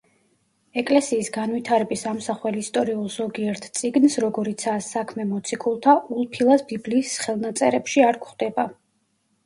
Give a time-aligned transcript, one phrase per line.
[0.81, 8.71] ეკლესიის განვითარების ამსახველ ისტორიულ ზოგიერთ წიგნს, როგორიცაა საქმე მოციქულთა, ულფილას ბიბლიის ხელნაწერებში არ გვხვდება.